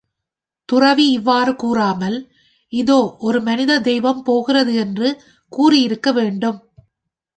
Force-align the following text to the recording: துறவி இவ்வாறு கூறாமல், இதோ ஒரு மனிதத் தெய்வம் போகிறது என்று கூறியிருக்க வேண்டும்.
துறவி 0.69 1.05
இவ்வாறு 1.11 1.55
கூறாமல், 1.55 2.17
இதோ 2.73 2.99
ஒரு 3.19 3.41
மனிதத் 3.41 3.83
தெய்வம் 3.83 4.23
போகிறது 4.23 4.73
என்று 4.75 5.09
கூறியிருக்க 5.51 6.11
வேண்டும். 6.11 6.59